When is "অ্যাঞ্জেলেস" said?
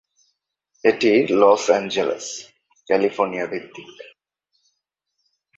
1.69-2.25